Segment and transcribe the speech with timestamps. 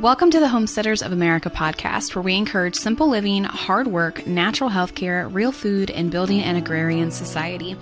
[0.00, 4.70] Welcome to the Homesteaders of America podcast, where we encourage simple living, hard work, natural
[4.70, 7.76] health care, real food, and building an agrarian society.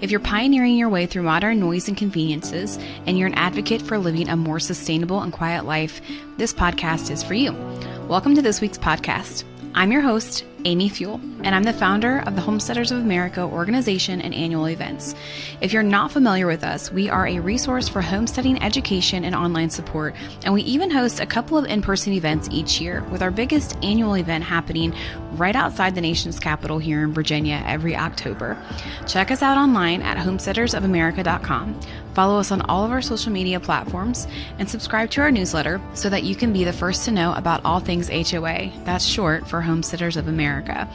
[0.00, 3.98] If you're pioneering your way through modern noise and conveniences, and you're an advocate for
[3.98, 6.00] living a more sustainable and quiet life,
[6.38, 7.52] this podcast is for you.
[8.08, 9.44] Welcome to this week's podcast.
[9.72, 14.20] I'm your host, Amy Fewell, and I'm the founder of the Homesteaders of America organization
[14.20, 15.14] and annual events.
[15.60, 19.70] If you're not familiar with us, we are a resource for homesteading education and online
[19.70, 23.30] support, and we even host a couple of in person events each year, with our
[23.30, 24.92] biggest annual event happening
[25.34, 28.60] right outside the nation's capital here in Virginia every October.
[29.06, 31.80] Check us out online at homesteadersofamerica.com.
[32.20, 36.10] Follow us on all of our social media platforms and subscribe to our newsletter so
[36.10, 38.70] that you can be the first to know about all things HOA.
[38.84, 40.86] That's short for Homesteaders of America.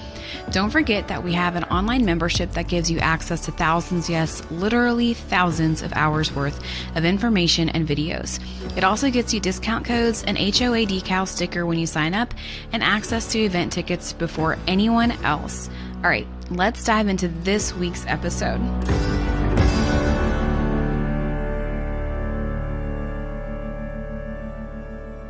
[0.51, 4.43] Don't forget that we have an online membership that gives you access to thousands, yes,
[4.51, 6.61] literally thousands of hours worth
[6.95, 8.39] of information and videos.
[8.77, 12.35] It also gets you discount codes, an HOA decal sticker when you sign up,
[12.71, 15.71] and access to event tickets before anyone else.
[16.03, 18.61] All right, let's dive into this week's episode.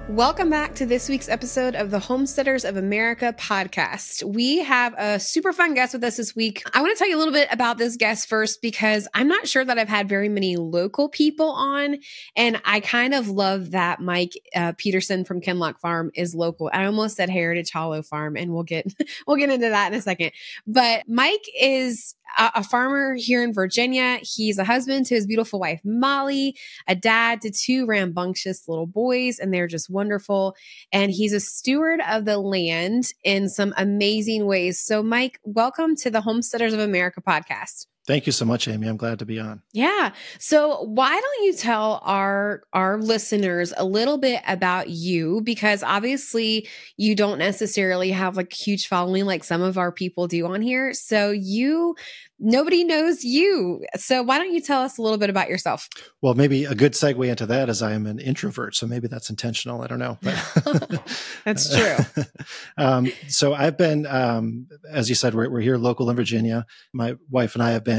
[0.09, 4.23] Welcome back to this week's episode of the Homesteaders of America podcast.
[4.23, 6.61] We have a super fun guest with us this week.
[6.75, 9.47] I want to tell you a little bit about this guest first because I'm not
[9.47, 11.97] sure that I've had very many local people on.
[12.35, 16.69] And I kind of love that Mike uh, Peterson from Kinloch Farm is local.
[16.71, 18.93] I almost said Heritage Hollow Farm, and we'll get
[19.27, 20.33] we'll get into that in a second.
[20.67, 24.19] But Mike is a, a farmer here in Virginia.
[24.21, 26.55] He's a husband to his beautiful wife, Molly,
[26.87, 30.55] a dad to two rambunctious little boys, and they're just wonderful.
[30.91, 34.79] And he's a steward of the land in some amazing ways.
[34.79, 37.87] So, Mike, welcome to the Homesteaders of America podcast.
[38.07, 38.87] Thank you so much, Amy.
[38.87, 39.63] I'm glad to be on.
[39.73, 40.11] Yeah.
[40.37, 46.67] So why don't you tell our our listeners a little bit about you because obviously
[46.97, 50.61] you don't necessarily have like a huge following like some of our people do on
[50.61, 50.93] here.
[50.93, 51.95] So you
[52.39, 53.83] nobody knows you.
[53.95, 55.87] So why don't you tell us a little bit about yourself?
[56.21, 59.29] Well, maybe a good segue into that is I am an introvert, so maybe that's
[59.29, 59.81] intentional.
[59.81, 60.17] I don't know.
[61.45, 62.23] that's true.
[62.77, 66.65] um, so I've been, um, as you said, we're, we're, here local in Virginia.
[66.93, 67.94] My wife and I have been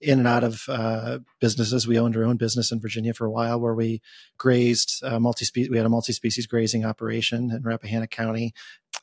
[0.00, 1.86] in and out of uh, businesses.
[1.86, 4.00] We owned our own business in Virginia for a while, where we
[4.38, 5.68] grazed uh, multi.
[5.68, 8.54] We had a multi-species grazing operation in Rappahannock County,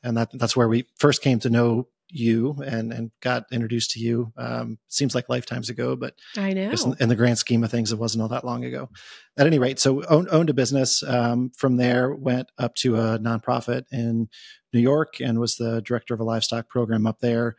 [0.03, 3.99] and that, that's where we first came to know you and and got introduced to
[3.99, 4.31] you.
[4.37, 7.91] Um, seems like lifetimes ago, but I know in, in, the grand scheme of things,
[7.91, 8.89] it wasn't all that long ago.
[9.35, 11.01] At any rate, so owned, owned a business.
[11.03, 14.29] Um, from there, went up to a nonprofit in
[14.71, 17.55] New York and was the director of a livestock program up there.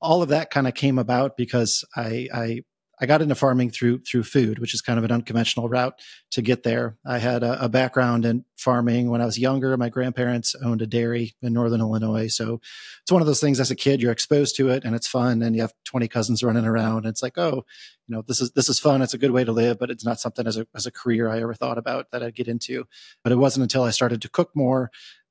[0.00, 2.60] All of that kind of came about because I, I
[2.98, 6.40] I got into farming through through food, which is kind of an unconventional route to
[6.40, 6.96] get there.
[7.04, 9.76] I had a, a, background in farming when I was younger.
[9.76, 12.60] My grandparents owned a dairy in northern Illinois, so
[13.02, 13.60] it's one of those things.
[13.60, 16.42] As a kid, you're exposed to it, and it's fun, and you have 20 cousins
[16.42, 16.98] running around.
[16.98, 17.64] And it's like, oh,
[18.06, 19.02] you know, this is this is fun.
[19.02, 21.28] It's a good way to live, but it's not something as a as a career
[21.28, 22.86] I ever thought about that I'd get into.
[23.22, 24.90] But it wasn't until I started to cook more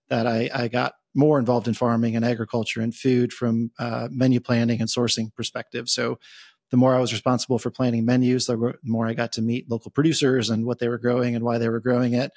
[0.10, 4.40] that I, I got more involved in farming and agriculture and food from uh, menu
[4.40, 5.90] planning and sourcing perspective.
[5.90, 6.20] So
[6.72, 9.92] the more I was responsible for planning menus, the more I got to meet local
[9.92, 12.32] producers and what they were growing and why they were growing it.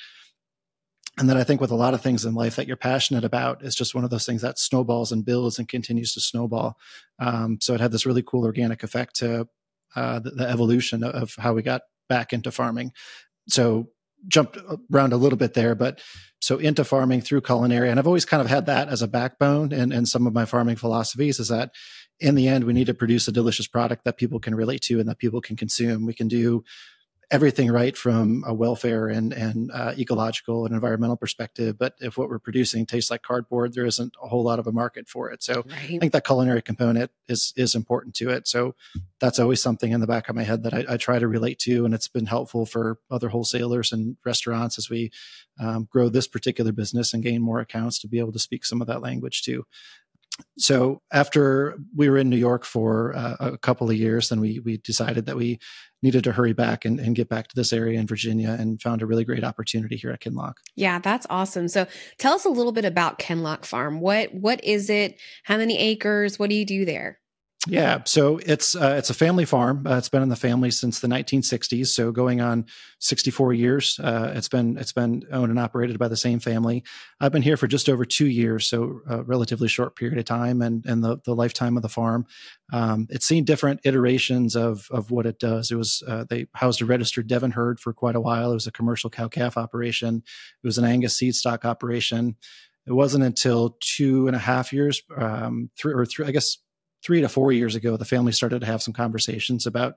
[1.18, 3.64] And then I think with a lot of things in life that you're passionate about,
[3.64, 6.78] it's just one of those things that snowballs and builds and continues to snowball.
[7.18, 9.48] Um, so it had this really cool organic effect to
[9.96, 12.92] uh, the, the, evolution of how we got back into farming.
[13.48, 13.88] So
[14.26, 14.58] jumped
[14.92, 16.00] around a little bit there, but
[16.40, 17.90] so into farming through culinary.
[17.90, 20.44] And I've always kind of had that as a backbone and, and some of my
[20.44, 21.72] farming philosophies is that
[22.20, 24.98] in the end, we need to produce a delicious product that people can relate to
[24.98, 26.04] and that people can consume.
[26.04, 26.64] We can do
[27.30, 31.76] everything right from a welfare and, and uh, ecological and environmental perspective.
[31.78, 34.72] But if what we're producing tastes like cardboard, there isn't a whole lot of a
[34.72, 35.42] market for it.
[35.42, 35.78] So right.
[35.78, 38.48] I think that culinary component is is important to it.
[38.48, 38.74] So
[39.20, 41.58] that's always something in the back of my head that I, I try to relate
[41.60, 45.10] to, and it's been helpful for other wholesalers and restaurants as we
[45.60, 48.80] um, grow this particular business and gain more accounts to be able to speak some
[48.80, 49.66] of that language too
[50.56, 54.60] so after we were in New York for uh, a couple of years, then we
[54.60, 55.58] we decided that we
[56.02, 59.02] needed to hurry back and, and get back to this area in Virginia and found
[59.02, 60.54] a really great opportunity here at Kinloch.
[60.76, 61.66] Yeah, that's awesome.
[61.68, 61.86] So
[62.18, 64.00] tell us a little bit about Kinloch Farm.
[64.00, 65.20] What what is it?
[65.44, 66.38] How many acres?
[66.38, 67.18] What do you do there?
[67.70, 69.86] Yeah, so it's uh, it's a family farm.
[69.86, 72.64] Uh, it's been in the family since the 1960s, so going on
[73.00, 74.00] 64 years.
[74.02, 76.82] Uh, it's been it's been owned and operated by the same family.
[77.20, 80.62] I've been here for just over two years, so a relatively short period of time,
[80.62, 82.26] and and the the lifetime of the farm.
[82.72, 85.70] Um, it's seen different iterations of of what it does.
[85.70, 88.50] It was uh, they housed a registered Devon herd for quite a while.
[88.50, 90.22] It was a commercial cow calf operation.
[90.62, 92.36] It was an Angus seed stock operation.
[92.86, 96.56] It wasn't until two and a half years, um, three or three, I guess
[97.02, 99.94] three to four years ago, the family started to have some conversations about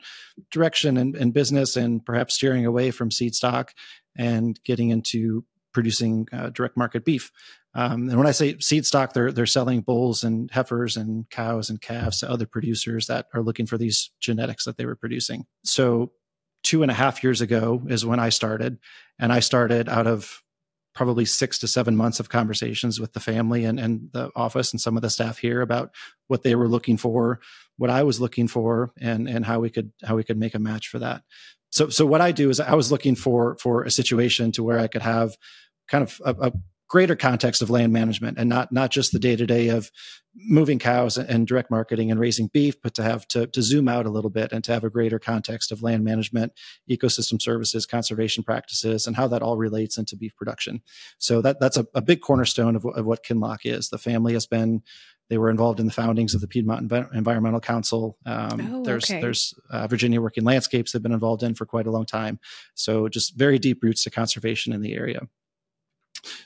[0.52, 3.74] direction and, and business and perhaps steering away from seed stock
[4.16, 5.44] and getting into
[5.74, 7.32] producing uh, direct market beef.
[7.74, 11.70] Um, and when I say seed stock, they're they're selling bulls and heifers and cows
[11.70, 15.46] and calves to other producers that are looking for these genetics that they were producing.
[15.64, 16.12] So
[16.64, 18.78] two and a half years ago is when I started,
[19.18, 20.44] and I started out of
[20.94, 24.82] probably six to seven months of conversations with the family and, and the office and
[24.82, 25.92] some of the staff here about
[26.28, 27.40] what they were looking for,
[27.78, 30.60] what I was looking for, and and how we could how we could make a
[30.60, 31.24] match for that.
[31.70, 34.80] So so what I do is I was looking for for a situation to where
[34.80, 35.38] I could have
[35.88, 36.52] kind of a, a
[36.92, 39.90] greater context of land management and not not just the day to day of
[40.36, 44.06] moving cows and direct marketing and raising beef, but to have to, to zoom out
[44.06, 46.52] a little bit and to have a greater context of land management,
[46.90, 50.82] ecosystem services, conservation practices, and how that all relates into beef production.
[51.18, 53.88] So that that's a, a big cornerstone of, of what Kinloch is.
[53.88, 54.82] The family has been
[55.30, 58.18] they were involved in the foundings of the Piedmont Env- Environmental Council.
[58.26, 59.22] Um, oh, there's okay.
[59.22, 62.38] there's uh, Virginia Working Landscapes they've been involved in for quite a long time.
[62.74, 65.22] So just very deep roots to conservation in the area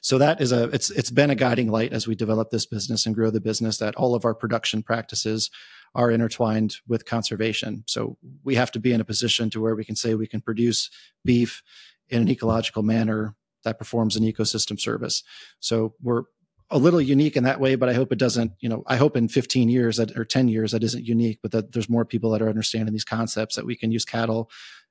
[0.02, 3.06] so that is a it's it's been a guiding light as we develop this business
[3.06, 5.50] and grow the business that all of our production practices
[5.94, 7.84] are intertwined with conservation.
[7.88, 10.42] So we have to be in a position to where we can say we can
[10.42, 10.90] produce
[11.24, 11.64] beef
[12.10, 15.24] in an ecological manner that performs an ecosystem service.
[15.60, 16.24] So we're
[16.70, 19.16] a little unique in that way but i hope it doesn't you know i hope
[19.16, 22.32] in 15 years that, or 10 years that isn't unique but that there's more people
[22.32, 24.50] that are understanding these concepts that we can use cattle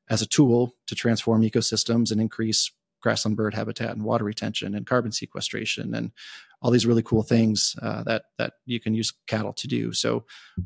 [0.09, 2.71] as a tool to transform ecosystems and increase
[3.05, 6.11] grassland bird habitat and water retention and carbon sequestration and
[6.63, 9.93] all these really cool things uh, that that you can use cattle to do.
[9.93, 10.25] So,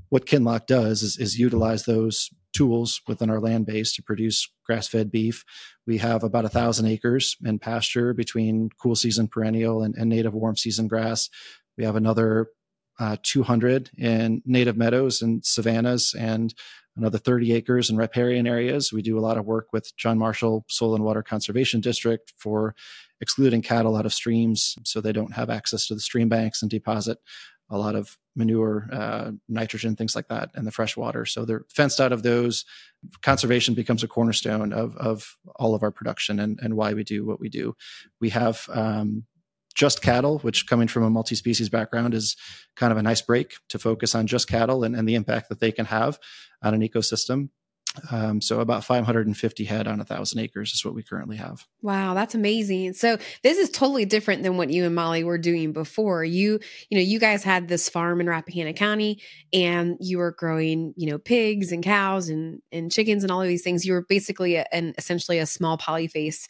[0.09, 5.11] what Kinloch does is, is utilize those tools within our land base to produce grass-fed
[5.11, 5.45] beef.
[5.87, 10.33] We have about a thousand acres in pasture between cool season perennial and, and native
[10.33, 11.29] warm season grass.
[11.77, 12.49] We have another
[12.99, 16.55] uh, 200 in native meadows and savannas and
[16.97, 18.93] another 30 acres in riparian areas.
[18.93, 22.75] We do a lot of work with John Marshall Soil and Water Conservation District for
[23.21, 26.71] excluding cattle out of streams so they don't have access to the stream banks and
[26.71, 27.19] deposit
[27.71, 31.27] a lot of manure, uh, nitrogen, things like that, and the fresh water.
[31.27, 32.65] So they're fenced out of those.
[33.23, 37.27] Conservation becomes a cornerstone of, of all of our production and, and why we do
[37.27, 37.77] what we do.
[38.21, 39.25] We have um,
[39.79, 42.37] just cattle, which coming from a multi species background is
[42.75, 45.61] kind of a nice break to focus on just cattle and, and the impact that
[45.61, 46.19] they can have
[46.63, 47.49] on an ecosystem.
[48.11, 51.65] Um, so about 550 head on a thousand acres is what we currently have.
[51.81, 52.93] Wow, that's amazing.
[52.95, 56.25] So this is totally different than what you and Molly were doing before.
[56.25, 56.61] You,
[56.91, 59.23] you know, you guys had this farm in Rappahannock County,
[59.53, 63.49] and you were growing, you know, pigs and cows and and chickens and all of
[63.49, 63.87] these things.
[63.87, 66.47] You were basically a, an essentially a small polyface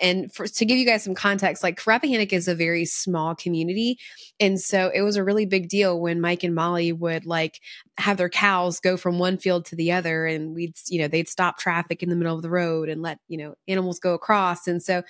[0.00, 3.98] and for, to give you guys some context, like Rappahannock is a very small community.
[4.40, 7.60] And so it was a really big deal when Mike and Molly would like
[7.98, 10.26] have their cows go from one field to the other.
[10.26, 13.18] And we'd, you know, they'd stop traffic in the middle of the road and let,
[13.28, 14.66] you know, animals go across.
[14.66, 15.02] And so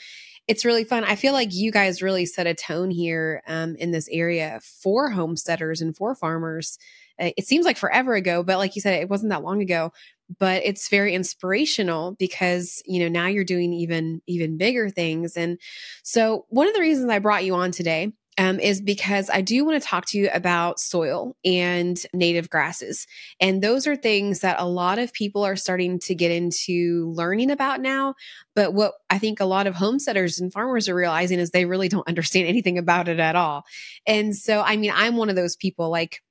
[0.49, 1.05] it's really fun.
[1.05, 5.11] I feel like you guys really set a tone here um, in this area for
[5.11, 6.79] homesteaders and for farmers.
[7.21, 9.93] Uh, it seems like forever ago, but like you said, it wasn't that long ago
[10.39, 15.59] but it's very inspirational because you know now you're doing even even bigger things and
[16.03, 19.65] so one of the reasons i brought you on today um, is because I do
[19.65, 23.07] want to talk to you about soil and native grasses.
[23.41, 27.51] And those are things that a lot of people are starting to get into learning
[27.51, 28.15] about now.
[28.55, 31.89] But what I think a lot of homesteaders and farmers are realizing is they really
[31.89, 33.65] don't understand anything about it at all.
[34.07, 36.23] And so, I mean, I'm one of those people like,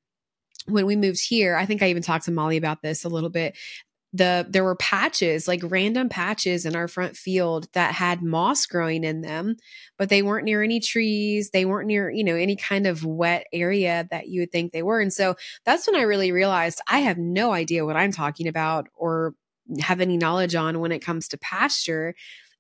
[0.67, 3.29] when we moved here, I think I even talked to Molly about this a little
[3.29, 3.57] bit.
[4.13, 9.05] The there were patches like random patches in our front field that had moss growing
[9.05, 9.55] in them
[9.97, 11.51] but they weren't near any trees.
[11.51, 14.83] They weren't near you know any kind of wet area that you would think they
[14.83, 14.99] were.
[14.99, 18.87] And so that's when i really realized i have no idea what i'm talking about
[18.95, 19.33] or
[19.79, 22.15] have any knowledge on when it comes to pasture.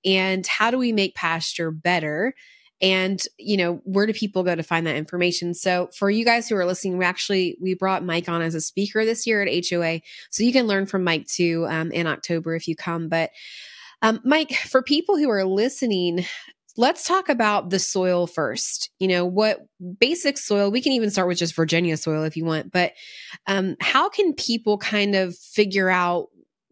[0.05, 2.33] And how do we make pasture better
[2.81, 5.53] and you know where do people go to find that information?
[5.53, 8.61] So for you guys who are listening we actually we brought mike on as a
[8.61, 12.55] speaker this year at hoa so you can learn from mike too um, in october
[12.55, 13.09] if you come.
[13.09, 13.31] But
[14.01, 16.25] um, mike for people who are listening
[16.77, 18.89] let's talk about the soil first.
[18.99, 19.65] You know, what
[19.99, 22.93] basic soil, we can even start with just Virginia soil if you want, but
[23.47, 26.29] um, how can people kind of figure out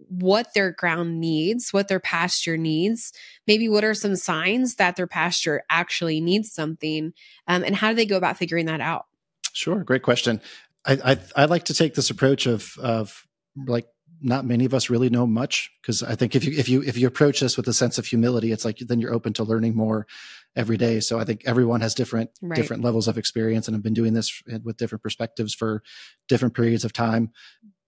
[0.08, 3.12] what their ground needs, what their pasture needs,
[3.48, 7.14] maybe what are some signs that their pasture actually needs something,
[7.48, 9.06] um, and how do they go about figuring that out?
[9.54, 10.42] Sure, great question.
[10.86, 13.88] I, I, I like to take this approach of of like
[14.22, 16.98] not many of us really know much because I think if you if you if
[16.98, 19.76] you approach this with a sense of humility, it's like then you're open to learning
[19.76, 20.08] more
[20.56, 21.00] every day.
[21.00, 22.56] So I think everyone has different right.
[22.56, 25.84] different levels of experience and have been doing this with different perspectives for
[26.28, 27.32] different periods of time.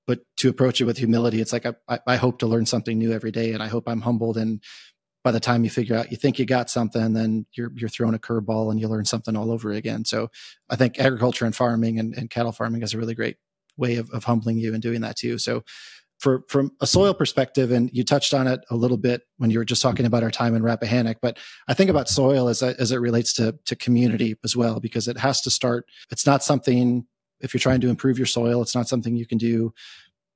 [0.08, 3.12] But to approach it with humility, it's like I, I hope to learn something new
[3.12, 4.38] every day, and I hope I'm humbled.
[4.38, 4.62] And
[5.24, 8.16] by the time you figure out you think you got something, then you're you're thrown
[8.16, 10.04] a curveball and you learn something all over again.
[10.06, 10.30] So
[10.70, 13.38] I think agriculture and farming and, and cattle farming is a really great
[13.78, 15.38] way of, of humbling you and doing that too.
[15.38, 15.64] So
[16.20, 19.60] for from a soil perspective, and you touched on it a little bit when you
[19.60, 22.92] were just talking about our time in Rappahannock, but I think about soil as as
[22.92, 25.86] it relates to to community as well, because it has to start.
[26.12, 27.06] It's not something
[27.42, 29.74] if you're trying to improve your soil, it's not something you can do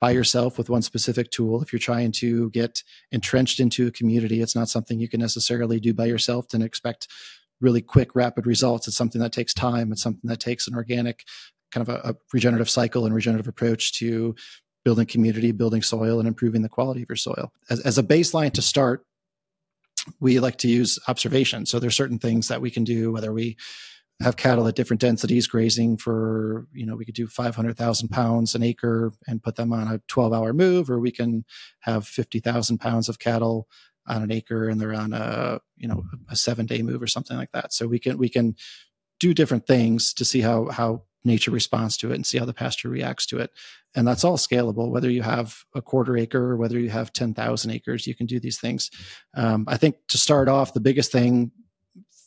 [0.01, 1.61] by yourself with one specific tool.
[1.61, 5.79] If you're trying to get entrenched into a community, it's not something you can necessarily
[5.79, 7.07] do by yourself and expect
[7.61, 8.87] really quick, rapid results.
[8.87, 9.91] It's something that takes time.
[9.91, 11.23] It's something that takes an organic
[11.71, 14.35] kind of a, a regenerative cycle and regenerative approach to
[14.83, 17.51] building community, building soil, and improving the quality of your soil.
[17.69, 19.05] As, as a baseline to start,
[20.19, 21.65] we like to use observation.
[21.65, 23.57] So there's certain things that we can do, whether we
[24.21, 28.63] have cattle at different densities grazing for, you know, we could do 500,000 pounds an
[28.63, 31.43] acre and put them on a 12 hour move, or we can
[31.81, 33.67] have 50,000 pounds of cattle
[34.07, 37.35] on an acre and they're on a, you know, a seven day move or something
[37.35, 37.73] like that.
[37.73, 38.55] So we can, we can
[39.19, 42.53] do different things to see how, how nature responds to it and see how the
[42.53, 43.51] pasture reacts to it.
[43.95, 47.71] And that's all scalable, whether you have a quarter acre or whether you have 10,000
[47.71, 48.91] acres, you can do these things.
[49.35, 51.51] Um, I think to start off, the biggest thing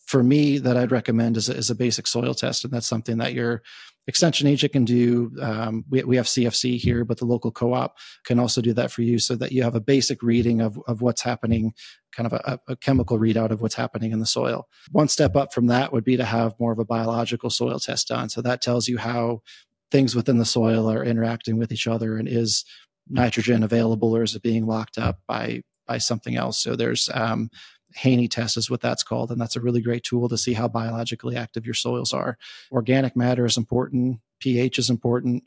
[0.09, 2.65] for me that I'd recommend is a, is a basic soil test.
[2.65, 3.62] And that's something that your
[4.07, 5.31] extension agent can do.
[5.38, 9.03] Um, we, we have CFC here, but the local co-op can also do that for
[9.03, 11.75] you so that you have a basic reading of, of what's happening,
[12.11, 14.67] kind of a, a chemical readout of what's happening in the soil.
[14.93, 18.09] One step up from that would be to have more of a biological soil test
[18.09, 18.31] done.
[18.31, 19.43] So that tells you how
[19.91, 22.65] things within the soil are interacting with each other and is
[23.11, 27.49] nitrogen available or is it being locked up by by something else so there's um,
[27.95, 29.30] Haney test is what that's called.
[29.30, 32.38] And that's a really great tool to see how biologically active your soils are.
[32.71, 34.21] Organic matter is important.
[34.40, 35.45] pH is important.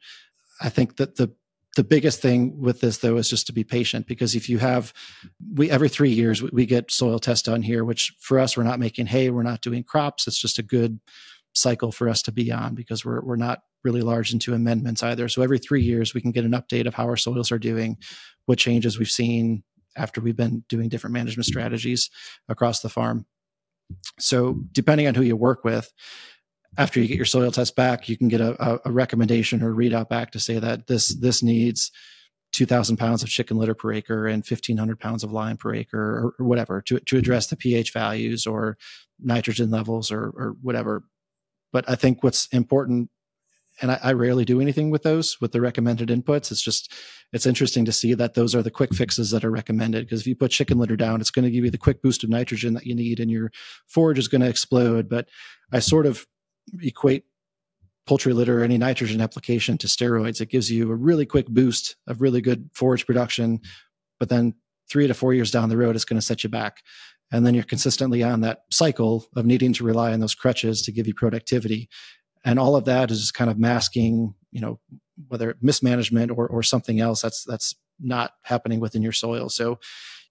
[0.62, 1.32] I think that the
[1.78, 4.94] the biggest thing with this though is just to be patient because if you have
[5.54, 8.64] we every three years we, we get soil tests done here which for us we're
[8.64, 11.00] not making hay we're not doing crops it's just a good
[11.54, 15.28] cycle for us to be on because we're we're not really large into amendments either
[15.28, 17.98] so every three years we can get an update of how our soils are doing
[18.46, 19.64] what changes we've seen
[19.96, 22.10] after we've been doing different management strategies
[22.50, 23.26] across the farm.
[24.20, 25.92] So, depending on who you work with,
[26.78, 30.10] after you get your soil test back, you can get a, a recommendation or readout
[30.10, 31.92] back to say that this this needs
[32.54, 36.36] 2,000 pounds of chicken litter per acre and 1,500 pounds of lime per acre or,
[36.38, 38.78] or, whatever to, to address the pH values or
[39.20, 41.04] nitrogen levels or, or whatever.
[41.72, 43.10] But I think what's important
[43.82, 46.52] and I, I, rarely do anything with those with the recommended inputs.
[46.52, 46.94] It's just
[47.34, 50.28] it's interesting to see that those are the quick fixes that are recommended because if
[50.28, 52.74] you put chicken litter down, it's going to give you the quick boost of nitrogen
[52.76, 53.52] that you need, and your
[53.88, 55.10] forage is going to explode.
[55.10, 55.30] But
[55.72, 56.26] I sort of
[56.82, 57.26] equate
[58.06, 60.42] poultry litter or any nitrogen application to steroids.
[60.42, 63.60] It gives you a really quick boost of really good forage production,
[64.20, 64.54] but then
[64.90, 66.82] three to four years down the road, it's going to set you back.
[67.32, 70.92] And then you're consistently on that cycle of needing to rely on those crutches to
[70.92, 71.88] give you productivity
[72.44, 74.80] and all of that is kind of masking you know
[75.28, 79.50] whether mismanagement or or something else that's that's not happening within your soil.
[79.50, 79.80] So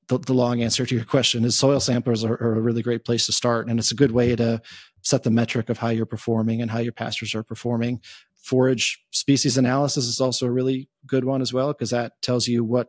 [0.09, 3.05] the, the long answer to your question is soil samplers are, are, a really great
[3.05, 3.69] place to start.
[3.69, 4.61] And it's a good way to
[5.03, 8.01] set the metric of how you're performing and how your pastures are performing.
[8.35, 12.65] Forage species analysis is also a really good one as well because that tells you
[12.65, 12.89] what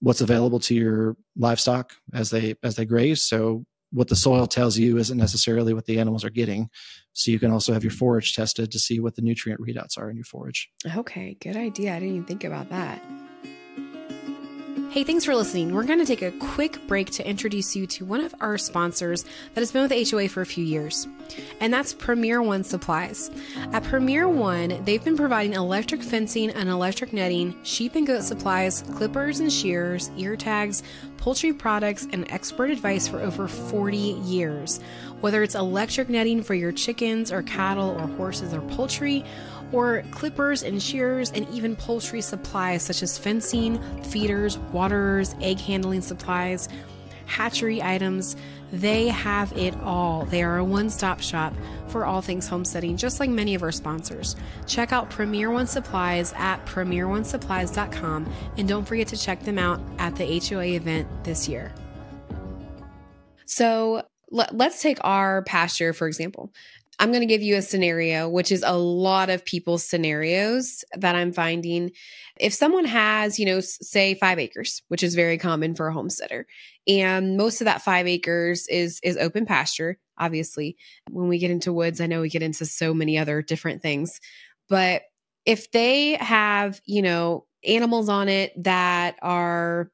[0.00, 3.22] what's available to your livestock as they as they graze.
[3.22, 6.68] So what the soil tells you isn't necessarily what the animals are getting.
[7.12, 10.10] So you can also have your forage tested to see what the nutrient readouts are
[10.10, 10.70] in your forage.
[10.96, 11.94] Okay, good idea.
[11.94, 13.02] I didn't even think about that.
[14.90, 15.72] Hey, thanks for listening.
[15.72, 19.22] We're going to take a quick break to introduce you to one of our sponsors
[19.54, 21.06] that has been with HOA for a few years,
[21.60, 23.30] and that's Premier One Supplies.
[23.72, 28.82] At Premier One, they've been providing electric fencing and electric netting, sheep and goat supplies,
[28.96, 30.82] clippers and shears, ear tags,
[31.18, 34.80] poultry products, and expert advice for over 40 years.
[35.20, 39.24] Whether it's electric netting for your chickens or cattle or horses or poultry,
[39.72, 46.00] or clippers and shears, and even poultry supplies such as fencing, feeders, waterers, egg handling
[46.02, 46.68] supplies.
[47.26, 48.36] hatchery items.
[48.72, 50.24] They have it all.
[50.26, 51.54] They are a one stop shop
[51.88, 54.36] for all things homesteading, just like many of our sponsors.
[54.66, 60.16] Check out Premier One Supplies at premieronesupplies.com and don't forget to check them out at
[60.16, 61.72] the HOA event this year.
[63.46, 66.52] So let's take our pasture, for example.
[67.00, 71.16] I'm going to give you a scenario, which is a lot of people's scenarios that
[71.16, 71.92] I'm finding.
[72.38, 76.46] If someone has, you know, say five acres, which is very common for a homesteader,
[76.86, 79.98] and most of that five acres is is open pasture.
[80.18, 80.76] Obviously,
[81.10, 84.20] when we get into woods, I know we get into so many other different things,
[84.68, 85.02] but
[85.46, 89.90] if they have, you know, animals on it that are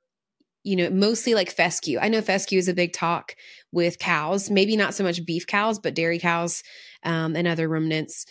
[0.66, 1.96] you know, mostly like fescue.
[2.00, 3.36] I know fescue is a big talk
[3.70, 6.64] with cows, maybe not so much beef cows, but dairy cows
[7.04, 8.26] um, and other ruminants.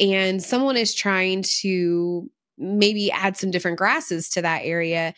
[0.00, 5.12] And someone is trying to maybe add some different grasses to that area.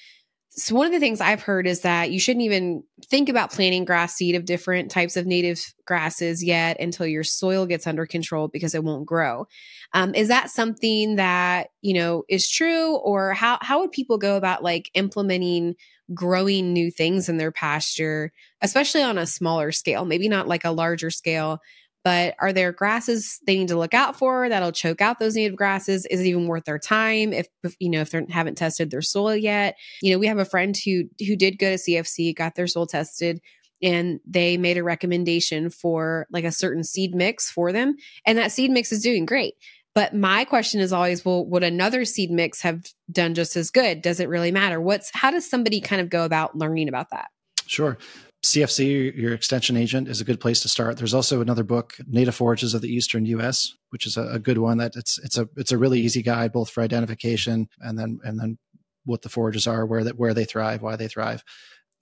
[0.50, 3.84] So, one of the things I've heard is that you shouldn't even think about planting
[3.84, 8.48] grass seed of different types of native grasses yet until your soil gets under control
[8.48, 9.46] because it won't grow.
[9.92, 14.36] Um, is that something that you know is true, or how how would people go
[14.36, 15.76] about like implementing
[16.14, 18.32] growing new things in their pasture,
[18.62, 21.60] especially on a smaller scale, maybe not like a larger scale.
[22.04, 25.56] But are there grasses they need to look out for that'll choke out those native
[25.56, 26.06] grasses?
[26.06, 27.48] Is it even worth their time if
[27.80, 29.76] you know if they haven't tested their soil yet?
[30.02, 32.86] You know, we have a friend who who did go to CFC, got their soil
[32.86, 33.40] tested,
[33.82, 38.52] and they made a recommendation for like a certain seed mix for them and that
[38.52, 39.54] seed mix is doing great
[39.96, 44.02] but my question is always, well, would another seed mix have done just as good?
[44.02, 44.78] Does it really matter?
[44.78, 47.28] What's how does somebody kind of go about learning about that?
[47.66, 47.96] Sure.
[48.44, 50.98] CFC, your extension agent, is a good place to start.
[50.98, 54.58] There's also another book, Native Forages of the Eastern U.S., which is a, a, good
[54.58, 54.76] one.
[54.76, 58.38] That it's it's a it's a really easy guide both for identification and then and
[58.38, 58.58] then
[59.06, 61.42] what the forages are, where that where they thrive, why they thrive.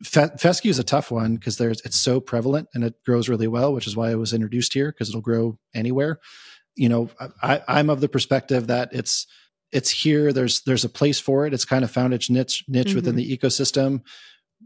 [0.02, 3.72] fescue is a tough one because there's it's so prevalent and it grows really well,
[3.72, 6.18] which is why it was introduced here because it'll grow anywhere
[6.76, 7.10] you know,
[7.42, 9.26] I, I'm of the perspective that it's
[9.72, 10.32] it's here.
[10.32, 11.54] There's there's a place for it.
[11.54, 12.96] It's kind of found its niche niche mm-hmm.
[12.96, 14.02] within the ecosystem.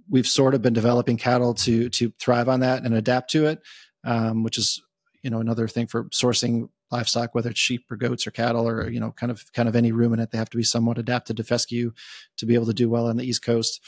[0.08, 3.60] We've sort of been developing cattle to to thrive on that and adapt to it,
[4.04, 4.80] um, which is
[5.22, 8.88] you know another thing for sourcing livestock, whether it's sheep or goats or cattle or
[8.88, 10.30] you know kind of kind of any ruminant.
[10.30, 11.92] They have to be somewhat adapted to fescue
[12.38, 13.80] to be able to do well on the East Coast.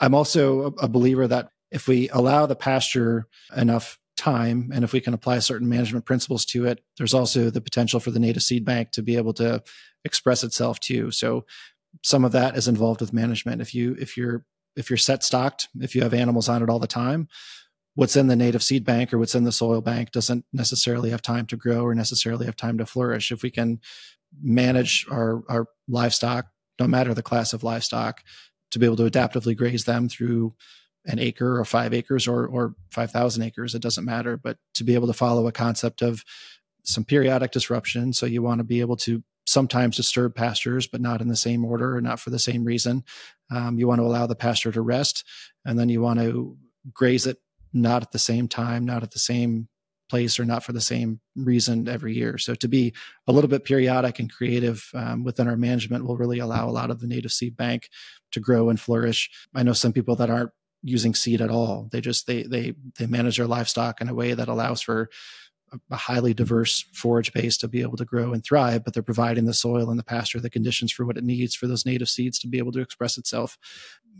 [0.00, 4.92] I'm also a, a believer that if we allow the pasture enough time and if
[4.92, 8.42] we can apply certain management principles to it there's also the potential for the native
[8.42, 9.62] seed bank to be able to
[10.04, 11.44] express itself too so
[12.02, 13.60] some of that is involved with management.
[13.60, 14.44] If you if you're
[14.76, 17.28] if you're set stocked if you have animals on it all the time
[17.96, 21.20] what's in the native seed bank or what's in the soil bank doesn't necessarily have
[21.20, 23.32] time to grow or necessarily have time to flourish.
[23.32, 23.80] If we can
[24.40, 26.46] manage our our livestock
[26.78, 28.22] no matter the class of livestock
[28.70, 30.54] to be able to adaptively graze them through
[31.06, 34.94] an acre or five acres or or 5000 acres it doesn't matter but to be
[34.94, 36.24] able to follow a concept of
[36.84, 41.20] some periodic disruption so you want to be able to sometimes disturb pastures but not
[41.20, 43.02] in the same order or not for the same reason
[43.50, 45.24] um, you want to allow the pasture to rest
[45.64, 46.56] and then you want to
[46.92, 47.38] graze it
[47.72, 49.68] not at the same time not at the same
[50.10, 52.36] place or not for the same reason every year.
[52.36, 52.92] So to be
[53.28, 56.90] a little bit periodic and creative um, within our management will really allow a lot
[56.90, 57.88] of the native seed bank
[58.32, 59.30] to grow and flourish.
[59.54, 60.50] I know some people that aren't
[60.82, 61.88] using seed at all.
[61.92, 65.10] They just they they they manage their livestock in a way that allows for
[65.90, 69.44] a highly diverse forage base to be able to grow and thrive, but they're providing
[69.44, 72.38] the soil and the pasture, the conditions for what it needs for those native seeds
[72.40, 73.56] to be able to express itself.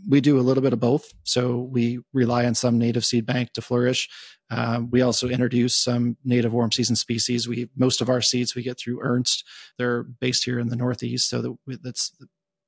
[0.07, 1.11] We do a little bit of both.
[1.23, 4.09] So we rely on some native seed bank to flourish.
[4.49, 7.47] Um, we also introduce some native warm season species.
[7.47, 9.45] We most of our seeds we get through Ernst.
[9.77, 12.11] They're based here in the Northeast, so that that's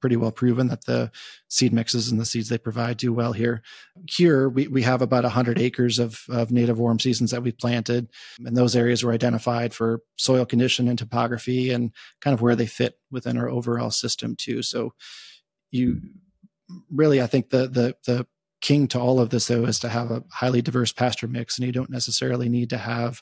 [0.03, 1.09] pretty well proven that the
[1.47, 3.61] seed mixes and the seeds they provide do well here.
[4.05, 8.09] Here, we, we have about 100 acres of, of native warm seasons that we've planted,
[8.45, 12.65] and those areas were identified for soil condition and topography and kind of where they
[12.65, 14.61] fit within our overall system, too.
[14.61, 14.91] So,
[15.71, 16.01] you
[16.91, 18.27] really, I think the, the, the
[18.59, 21.65] king to all of this, though, is to have a highly diverse pasture mix, and
[21.65, 23.21] you don't necessarily need to have,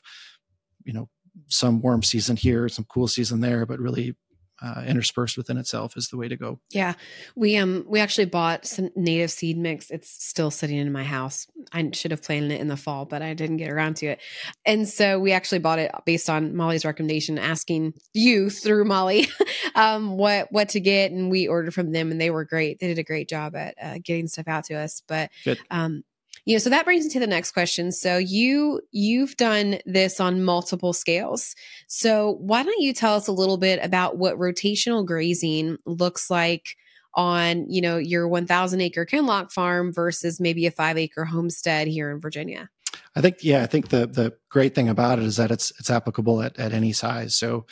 [0.82, 1.08] you know,
[1.46, 4.16] some warm season here, some cool season there, but really
[4.62, 6.60] uh, interspersed within itself is the way to go.
[6.70, 6.94] Yeah,
[7.34, 9.90] we um we actually bought some native seed mix.
[9.90, 11.46] It's still sitting in my house.
[11.72, 14.20] I should have planted it in the fall, but I didn't get around to it.
[14.64, 19.28] And so we actually bought it based on Molly's recommendation, asking you through Molly
[19.74, 22.78] um, what what to get, and we ordered from them, and they were great.
[22.78, 25.02] They did a great job at uh, getting stuff out to us.
[25.08, 25.58] But Good.
[25.70, 26.04] um,
[26.44, 30.20] you know so that brings me to the next question so you you've done this
[30.20, 31.54] on multiple scales
[31.86, 36.76] so why don't you tell us a little bit about what rotational grazing looks like
[37.14, 42.10] on, you know, your 1000 acre Kinloch farm versus maybe a five acre homestead here
[42.10, 42.70] in Virginia?
[43.14, 45.90] I think, yeah, I think the, the great thing about it is that it's, it's
[45.90, 47.34] applicable at, at any size.
[47.34, 47.66] So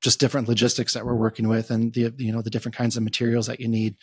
[0.00, 3.02] just different logistics that we're working with and the, you know, the different kinds of
[3.02, 3.96] materials that you need.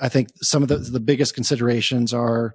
[0.00, 2.54] I think some of the, the biggest considerations are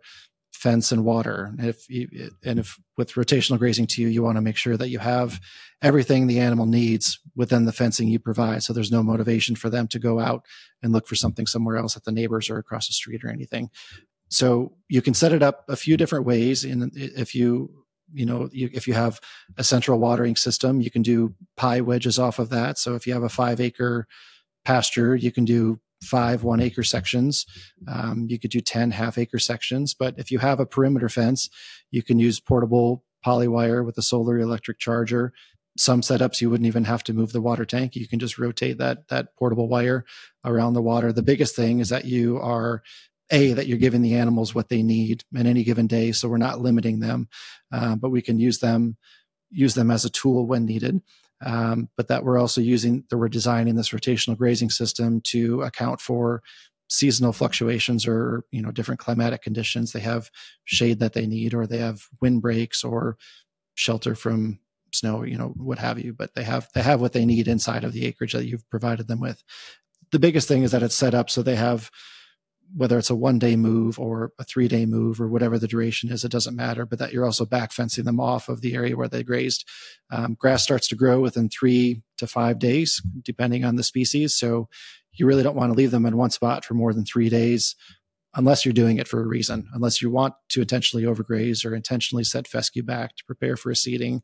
[0.63, 1.54] fence and water.
[1.60, 4.88] If you, and if with rotational grazing too, you you want to make sure that
[4.88, 5.41] you have
[5.82, 8.63] everything the animal needs within the fencing you provide.
[8.63, 10.45] So there's no motivation for them to go out
[10.82, 13.69] and look for something somewhere else at the neighbors or across the street or anything.
[14.30, 16.63] So you can set it up a few different ways.
[16.63, 19.19] And if you, you know, you, if you have
[19.58, 22.78] a central watering system, you can do pie wedges off of that.
[22.78, 24.08] So if you have a five acre
[24.63, 27.46] pasture, you can do five one acre sections.
[27.88, 29.94] Um, you could do 10 half acre sections.
[29.94, 31.50] But if you have a perimeter fence,
[31.92, 35.34] you can use portable polywire with a solar electric charger.
[35.78, 37.96] Some setups you wouldn't even have to move the water tank.
[37.96, 40.06] You can just rotate that that portable wire
[40.46, 41.12] around the water.
[41.12, 42.84] The biggest thing is that you are
[43.32, 46.38] a that you're giving the animals what they need in any given day, so we're
[46.38, 47.28] not limiting them,
[47.72, 48.98] uh, but we can use them
[49.50, 51.02] use them as a tool when needed
[51.46, 56.02] um, but that we're also using that we're designing this rotational grazing system to account
[56.02, 56.41] for
[56.89, 59.91] seasonal fluctuations or you know different climatic conditions.
[59.91, 60.30] They have
[60.65, 63.17] shade that they need or they have wind breaks or
[63.76, 64.60] shelter from
[64.93, 66.13] snow you know what have you.
[66.13, 69.08] But they have they have what they need inside of the acreage that you've provided
[69.08, 69.43] them with.
[70.12, 71.89] The biggest thing is that it's set up so they have
[72.76, 76.12] whether it's a one day move or a three day move or whatever the duration
[76.12, 78.98] is, it doesn't matter, but that you're also back fencing them off of the area
[78.98, 79.68] where they grazed.
[80.12, 84.36] Um, grass starts to grow within three to five days, depending on the species.
[84.36, 84.70] So
[85.14, 87.76] you really don't want to leave them in one spot for more than three days
[88.36, 92.24] unless you're doing it for a reason, unless you want to intentionally overgraze or intentionally
[92.24, 94.24] set fescue back to prepare for a seeding.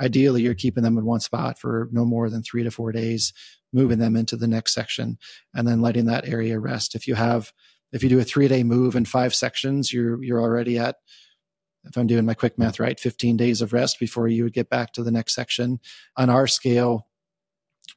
[0.00, 3.34] Ideally, you're keeping them in one spot for no more than three to four days,
[3.72, 5.18] moving them into the next section,
[5.54, 6.94] and then letting that area rest.
[6.94, 7.52] If you have
[7.92, 10.96] if you do a three day move in five sections, you're you're already at
[11.84, 14.68] if I'm doing my quick math right, 15 days of rest before you would get
[14.68, 15.80] back to the next section.
[16.16, 17.06] On our scale,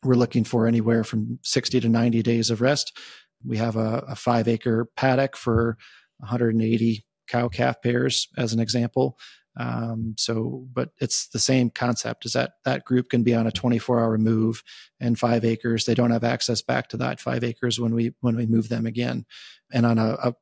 [0.03, 2.97] we're looking for anywhere from 60 to 90 days of rest.
[3.45, 5.77] We have a, a five acre paddock for
[6.17, 9.17] 180 cow calf pairs, as an example.
[9.57, 13.51] Um, so, but it's the same concept is that that group can be on a
[13.51, 14.63] 24 hour move
[14.99, 15.85] and five acres.
[15.85, 18.85] They don't have access back to that five acres when we, when we move them
[18.85, 19.25] again.
[19.71, 20.33] And on a, a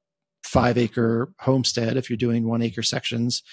[0.43, 3.43] five acre homestead, if you're doing one acre sections,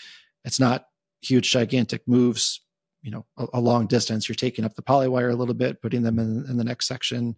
[0.45, 0.87] it's not
[1.23, 2.61] huge, gigantic moves,
[3.03, 4.29] you know, a, a long distance.
[4.29, 7.35] You're taking up the polywire a little bit, putting them in, in the next section,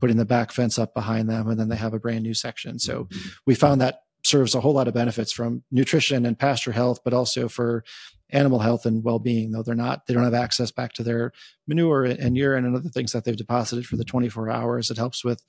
[0.00, 2.78] putting the back fence up behind them, and then they have a brand new section.
[2.78, 3.28] So mm-hmm.
[3.46, 7.14] we found that serves a whole lot of benefits from nutrition and pasture health, but
[7.14, 7.84] also for
[8.30, 9.52] animal health and well-being.
[9.52, 11.32] Though they're not, they don't have access back to their
[11.66, 14.90] manure and urine and other things that they've deposited for the 24 hours.
[14.90, 15.42] It helps with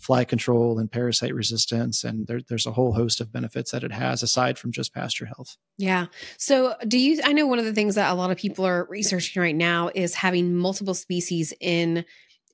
[0.00, 3.92] fly control and parasite resistance, and there, there's a whole host of benefits that it
[3.92, 5.56] has aside from just pasture health.
[5.78, 6.06] Yeah.
[6.36, 7.20] So, do you?
[7.24, 9.90] I know one of the things that a lot of people are researching right now
[9.94, 12.04] is having multiple species in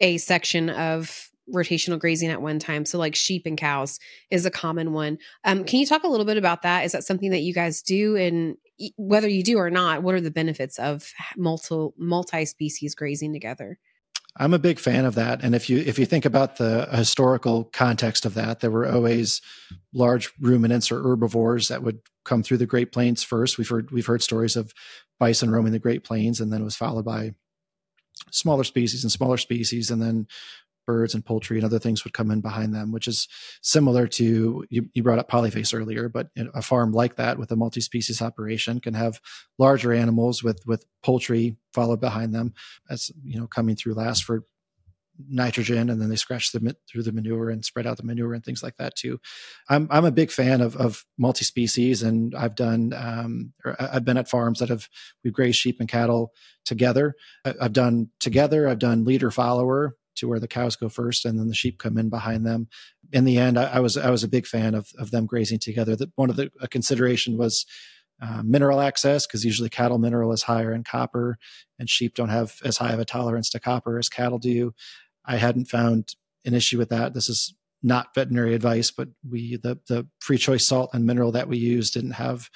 [0.00, 2.84] a section of rotational grazing at one time.
[2.84, 3.98] So, like sheep and cows
[4.30, 5.18] is a common one.
[5.44, 6.84] Um, can you talk a little bit about that?
[6.84, 8.16] Is that something that you guys do?
[8.16, 8.56] And
[8.96, 13.78] whether you do or not, what are the benefits of multi multi species grazing together?
[14.36, 15.42] I'm a big fan of that.
[15.42, 19.42] And if you if you think about the historical context of that, there were always
[19.92, 23.58] large ruminants or herbivores that would come through the Great Plains first.
[23.58, 24.72] We've heard we've heard stories of
[25.18, 27.34] bison roaming the Great Plains, and then it was followed by
[28.30, 30.26] smaller species and smaller species, and then
[30.90, 33.28] birds and poultry and other things would come in behind them, which is
[33.62, 37.56] similar to you, you brought up polyface earlier, but a farm like that with a
[37.56, 39.20] multi-species operation can have
[39.56, 42.52] larger animals with with poultry followed behind them
[42.88, 44.42] as you know coming through last for
[45.28, 48.44] nitrogen and then they scratch the through the manure and spread out the manure and
[48.44, 49.20] things like that too.
[49.68, 54.28] I'm I'm a big fan of of multi-species and I've done um, I've been at
[54.28, 54.88] farms that have
[55.22, 56.32] we've grazed sheep and cattle
[56.64, 57.14] together.
[57.44, 58.68] I've done together.
[58.68, 61.96] I've done leader follower to where the cows go first and then the sheep come
[61.96, 62.68] in behind them.
[63.12, 65.58] In the end, I, I was I was a big fan of of them grazing
[65.58, 65.96] together.
[65.96, 67.66] That one of the consideration was
[68.22, 71.38] uh, mineral access because usually cattle mineral is higher in copper
[71.78, 74.74] and sheep don't have as high of a tolerance to copper as cattle do.
[75.24, 77.14] I hadn't found an issue with that.
[77.14, 81.48] This is not veterinary advice, but we the the free choice salt and mineral that
[81.48, 82.50] we use didn't have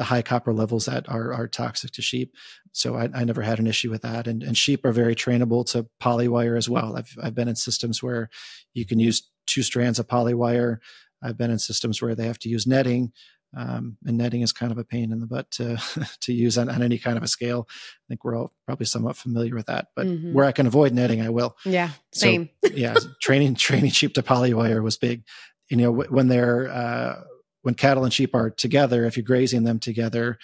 [0.00, 2.34] the high copper levels that are, are toxic to sheep.
[2.72, 4.26] So I, I never had an issue with that.
[4.26, 6.96] And, and sheep are very trainable to polywire as well.
[6.96, 8.30] I've, I've been in systems where
[8.72, 10.78] you can use two strands of polywire.
[11.22, 13.12] I've been in systems where they have to use netting.
[13.54, 15.76] Um, and netting is kind of a pain in the butt to
[16.20, 17.68] to use on, on, any kind of a scale.
[17.68, 20.32] I think we're all probably somewhat familiar with that, but mm-hmm.
[20.32, 21.56] where I can avoid netting, I will.
[21.66, 22.48] Yeah, same.
[22.64, 25.24] So, yeah, training training sheep to polywire was big.
[25.68, 27.22] You know, when they're uh,
[27.62, 30.38] when cattle and sheep are together, if you're grazing them together,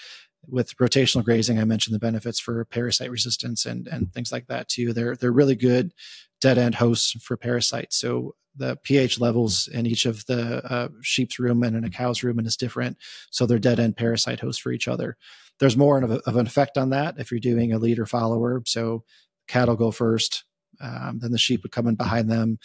[0.48, 4.68] with rotational grazing, I mentioned the benefits for parasite resistance and and things like that
[4.68, 4.92] too.
[4.92, 5.92] They're they're really good
[6.40, 7.96] dead end hosts for parasites.
[7.96, 12.20] So the pH levels in each of the uh, sheep's rumen and in a cow's
[12.20, 12.96] rumen is different.
[13.30, 15.16] So they're dead end parasite hosts for each other.
[15.58, 18.62] There's more of, a, of, an effect on that if you're doing a leader follower.
[18.66, 19.04] So
[19.48, 20.44] cattle go first,
[20.80, 22.58] um, then the sheep would come in behind them,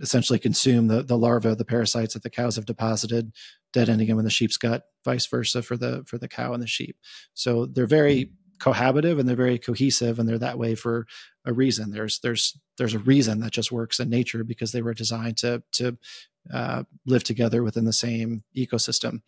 [0.00, 3.32] essentially consume the, the larvae the parasites that the cows have deposited,
[3.72, 6.62] dead ending them in the sheep's gut, vice versa for the for the cow and
[6.62, 6.96] the sheep.
[7.34, 11.06] So they're very cohabitive and they're very cohesive and they're that way for
[11.44, 11.90] a reason.
[11.90, 15.62] There's there's there's a reason that just works in nature because they were designed to
[15.72, 15.98] to
[16.52, 19.20] uh, live together within the same ecosystem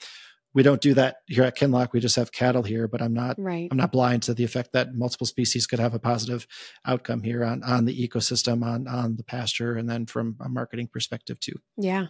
[0.55, 1.93] we don't do that here at Kinloch.
[1.93, 3.69] We just have cattle here, but I'm not right.
[3.71, 6.47] I'm not blind to the effect that multiple species could have a positive
[6.87, 10.88] outcome here on on the ecosystem, on on the pasture, and then from a marketing
[10.93, 11.59] perspective too.
[11.77, 12.07] Yeah,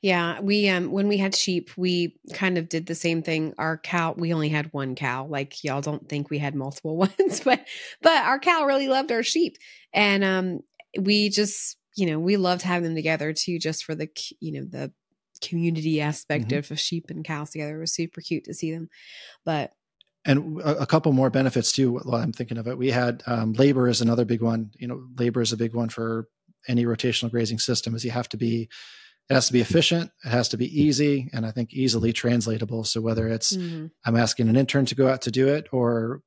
[0.00, 0.40] yeah.
[0.40, 3.54] We um when we had sheep, we kind of did the same thing.
[3.58, 5.26] Our cow, we only had one cow.
[5.26, 7.66] Like y'all don't think we had multiple ones, but
[8.02, 9.56] but our cow really loved our sheep,
[9.92, 10.60] and um
[10.98, 14.64] we just you know we loved having them together too, just for the you know
[14.64, 14.92] the
[15.40, 16.72] community aspect mm-hmm.
[16.72, 17.76] of sheep and cows together.
[17.76, 18.88] It was super cute to see them.
[19.44, 19.72] But
[20.24, 23.88] and a, couple more benefits too while i'm thinking of it we had um, labor
[23.88, 26.28] is another big one you know labor is a big one for
[26.68, 28.68] any rotational grazing system is you have to be
[29.28, 32.84] it has to be efficient it has to be easy and i think easily translatable
[32.84, 33.86] so whether it's mm-hmm.
[34.04, 36.20] i'm asking an intern to go out to do it or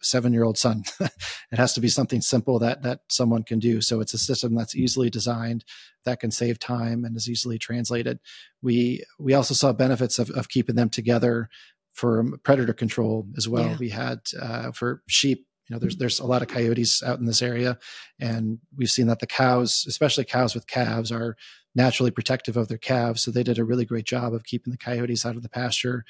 [0.00, 0.84] seven year old son.
[1.00, 3.80] it has to be something simple that that someone can do.
[3.80, 5.64] So it's a system that's easily designed
[6.04, 8.18] that can save time and is easily translated.
[8.62, 11.48] We we also saw benefits of, of keeping them together
[11.92, 13.70] for predator control as well.
[13.70, 13.76] Yeah.
[13.78, 15.46] We had uh, for sheep.
[15.68, 17.78] You know, there's there's a lot of coyotes out in this area,
[18.20, 21.36] and we've seen that the cows, especially cows with calves, are
[21.74, 23.22] naturally protective of their calves.
[23.22, 26.04] So they did a really great job of keeping the coyotes out of the pasture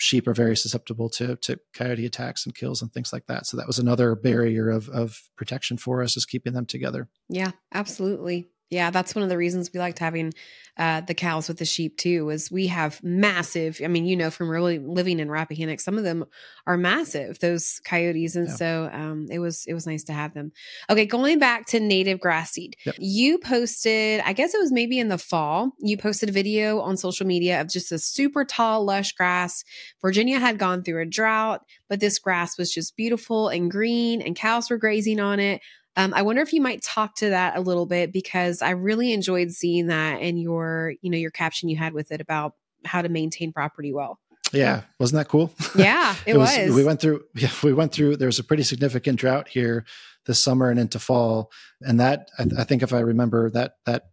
[0.00, 3.46] sheep are very susceptible to to coyote attacks and kills and things like that.
[3.46, 7.08] So that was another barrier of of protection for us is keeping them together.
[7.28, 8.48] Yeah, absolutely.
[8.70, 10.32] Yeah, that's one of the reasons we liked having
[10.76, 12.30] uh, the cows with the sheep too.
[12.30, 13.80] Is we have massive.
[13.84, 16.24] I mean, you know, from really living in Rappahannock, some of them
[16.66, 17.40] are massive.
[17.40, 18.54] Those coyotes, and yeah.
[18.54, 20.52] so um, it was it was nice to have them.
[20.88, 22.94] Okay, going back to native grass seed, yep.
[22.98, 24.20] you posted.
[24.24, 25.72] I guess it was maybe in the fall.
[25.80, 29.64] You posted a video on social media of just a super tall, lush grass.
[30.00, 34.36] Virginia had gone through a drought, but this grass was just beautiful and green, and
[34.36, 35.60] cows were grazing on it.
[35.96, 39.12] Um, I wonder if you might talk to that a little bit because I really
[39.12, 43.02] enjoyed seeing that in your, you know, your caption you had with it about how
[43.02, 44.18] to maintain property well.
[44.52, 45.52] Yeah, wasn't that cool?
[45.74, 47.22] Yeah, it, it was, was, We went through.
[47.34, 48.16] Yeah, we went through.
[48.16, 49.84] There was a pretty significant drought here
[50.26, 51.50] this summer and into fall,
[51.80, 54.04] and that I, I think if I remember that that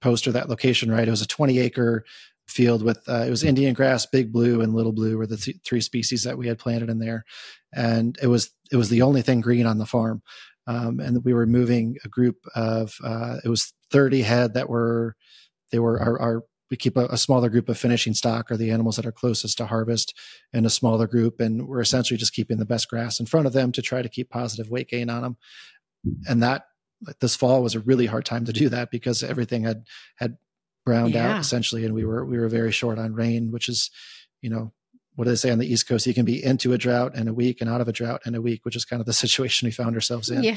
[0.00, 2.04] post or that location right, it was a 20 acre
[2.48, 5.58] field with uh, it was Indian grass, big blue, and little blue were the th-
[5.64, 7.24] three species that we had planted in there,
[7.72, 10.22] and it was it was the only thing green on the farm
[10.66, 15.16] um, and we were moving a group of uh, it was 30 head that were
[15.72, 18.70] they were our, our we keep a, a, smaller group of finishing stock or the
[18.70, 20.16] animals that are closest to harvest
[20.52, 23.52] in a smaller group and we're essentially just keeping the best grass in front of
[23.52, 25.36] them to try to keep positive weight gain on them
[26.28, 26.64] and that
[27.20, 29.84] this fall was a really hard time to do that because everything had
[30.16, 30.36] had
[30.84, 31.34] browned yeah.
[31.34, 33.90] out essentially and we were we were very short on rain which is
[34.40, 34.72] you know
[35.16, 36.06] what do they say on the East Coast?
[36.06, 38.34] You can be into a drought in a week and out of a drought in
[38.34, 40.42] a week, which is kind of the situation we found ourselves in.
[40.42, 40.56] Yeah.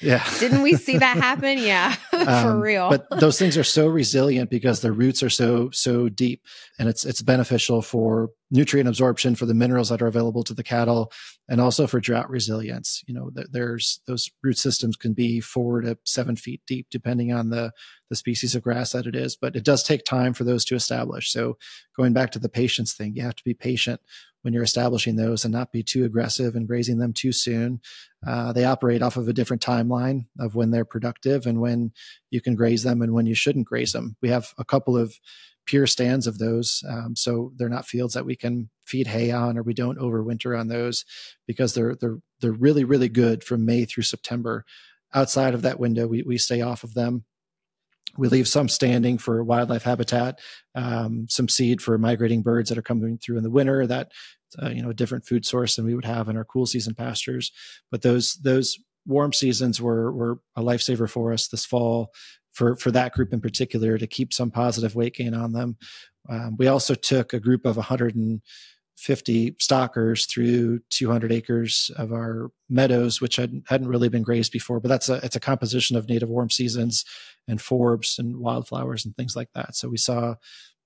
[0.00, 0.24] Yeah.
[0.38, 1.58] Didn't we see that happen?
[1.58, 1.94] Yeah.
[2.10, 2.90] for um, real.
[2.90, 6.42] but those things are so resilient because the roots are so so deep
[6.78, 10.62] and it's it's beneficial for nutrient absorption for the minerals that are available to the
[10.62, 11.12] cattle
[11.48, 15.98] and also for drought resilience you know there's those root systems can be four to
[16.04, 17.72] seven feet deep depending on the
[18.10, 20.74] the species of grass that it is but it does take time for those to
[20.74, 21.56] establish so
[21.96, 24.00] going back to the patience thing you have to be patient
[24.44, 27.80] when you're establishing those and not be too aggressive and grazing them too soon.
[28.26, 31.90] Uh, they operate off of a different timeline of when they're productive and when
[32.28, 34.16] you can graze them and when you shouldn't graze them.
[34.20, 35.18] We have a couple of
[35.64, 39.56] pure stands of those, um, so they're not fields that we can feed hay on,
[39.56, 41.06] or we don't overwinter on those
[41.46, 44.66] because they're they're they're really really good from May through September.
[45.14, 47.24] Outside of that window, we we stay off of them
[48.16, 50.38] we leave some standing for wildlife habitat,
[50.74, 53.86] um, some seed for migrating birds that are coming through in the winter.
[53.86, 54.12] That
[54.62, 56.94] uh, you know a different food source than we would have in our cool season
[56.94, 57.50] pastures.
[57.90, 62.12] But those those warm seasons were were a lifesaver for us this fall
[62.52, 65.76] for for that group in particular to keep some positive weight gain on them.
[66.28, 67.76] Um, we also took a group of
[69.04, 74.80] 150 stockers through 200 acres of our meadows, which hadn't, hadn't really been grazed before.
[74.80, 77.04] But that's a it's a composition of native warm seasons
[77.46, 79.76] and forbs and wildflowers and things like that.
[79.76, 80.36] So we saw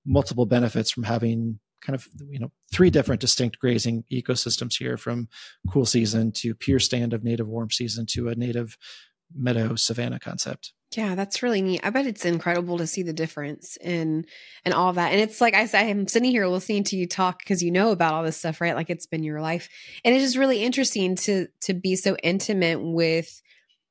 [0.05, 5.29] multiple benefits from having kind of you know three different distinct grazing ecosystems here from
[5.71, 8.77] cool season to pure stand of native warm season to a native
[9.33, 11.81] meadow savanna concept yeah that's really neat.
[11.83, 14.25] I bet it's incredible to see the difference in
[14.65, 15.11] and all that.
[15.11, 17.91] And it's like i said i'm sitting here listening to you talk because you know
[17.91, 18.75] about all this stuff right?
[18.75, 19.69] Like it's been your life.
[20.03, 23.41] And it's just really interesting to to be so intimate with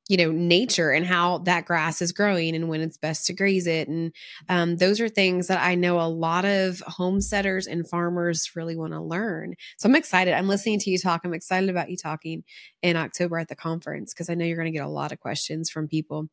[0.09, 3.67] you know nature and how that grass is growing and when it's best to graze
[3.67, 3.87] it.
[3.87, 4.11] And
[4.49, 8.91] um, those are things that i know a lot of homesteaders and farmers really want
[8.93, 9.53] to learn.
[9.77, 10.33] So i'm excited.
[10.33, 11.21] I'm listening to you talk.
[11.23, 12.43] I'm excited about you talking
[12.81, 15.19] in october at the conference because i know you're going to get a lot of
[15.19, 16.27] questions from people.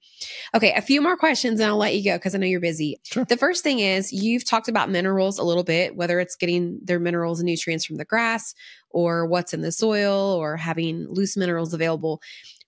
[0.54, 2.98] Okay a few more questions and i'll let you go because i know you're busy.
[3.04, 3.26] Sure.
[3.26, 6.98] the first thing is you've talked about minerals a little bit whether it's getting their
[6.98, 8.54] minerals and nutrients from the grass
[8.90, 12.22] or what's in the soil or having loose minerals available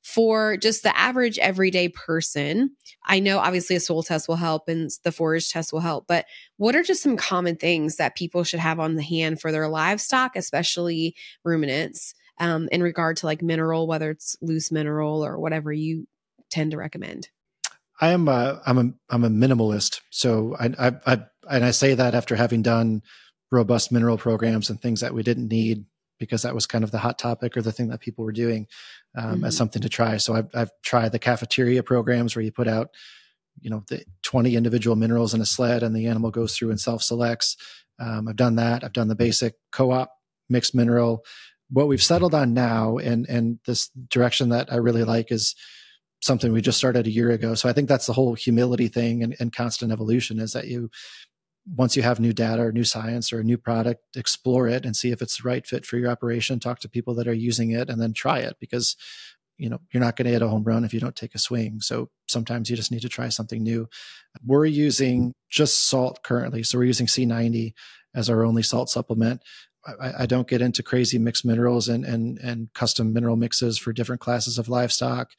[0.09, 2.71] for just the average everyday person,
[3.05, 6.25] I know obviously a soil test will help and the forage test will help, but
[6.57, 9.69] what are just some common things that people should have on the hand for their
[9.69, 15.75] livestock, especially ruminants, um, in regard to like mineral, whether it's loose mineral or whatever
[15.75, 16.09] you
[16.49, 17.29] tend to recommend?
[18.01, 20.01] I am a, I'm a, I'm a minimalist.
[20.09, 21.19] So I, I, I,
[21.51, 23.03] and I say that after having done
[23.51, 25.85] robust mineral programs and things that we didn't need
[26.19, 28.67] because that was kind of the hot topic or the thing that people were doing
[29.17, 29.45] um, mm-hmm.
[29.45, 30.17] as something to try.
[30.17, 32.91] So I've, I've tried the cafeteria programs where you put out,
[33.61, 36.81] you know, the 20 individual minerals in a sled and the animal goes through and
[36.81, 37.57] self selects.
[38.01, 38.85] Um, I've done that.
[38.85, 40.13] I've done the basic co-op
[40.49, 41.25] mixed mineral.
[41.71, 45.55] What we've settled on now and, and this direction that I really like is
[46.21, 47.55] something we just started a year ago.
[47.55, 50.91] So I think that's the whole humility thing and, and constant evolution is that you,
[51.77, 54.97] once you have new data or new science or a new product, explore it and
[54.97, 56.61] see if it's the right fit for your operation.
[56.61, 58.97] Talk to people that are using it and then try it because
[59.57, 61.39] you know you're not going to hit a home run if you don't take a
[61.39, 61.81] swing.
[61.81, 63.89] So sometimes you just need to try something new.
[64.45, 67.75] We're using just salt currently, so we're using Sea-90
[68.15, 69.43] as our only salt supplement.
[69.87, 73.93] I, I don't get into crazy mixed minerals and and and custom mineral mixes for
[73.93, 75.33] different classes of livestock.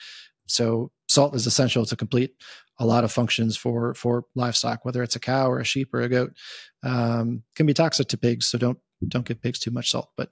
[0.49, 2.31] So salt is essential to complete
[2.79, 6.01] a lot of functions for for livestock, whether it's a cow or a sheep or
[6.01, 6.33] a goat.
[6.83, 10.09] Um, can be toxic to pigs, so don't don't give pigs too much salt.
[10.17, 10.29] But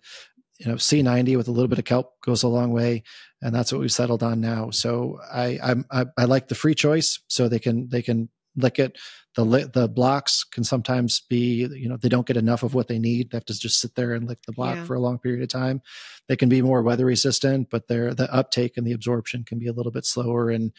[0.60, 3.04] you know, Sea-90 with a little bit of kelp goes a long way,
[3.42, 4.72] and that's what we've settled on now.
[4.72, 8.98] So I i'm I like the free choice, so they can they can lick it.
[9.36, 12.98] The the blocks can sometimes be, you know, they don't get enough of what they
[12.98, 13.30] need.
[13.30, 14.84] They have to just sit there and lick the block yeah.
[14.84, 15.82] for a long period of time.
[16.28, 19.68] They can be more weather resistant, but their the uptake and the absorption can be
[19.68, 20.50] a little bit slower.
[20.50, 20.72] And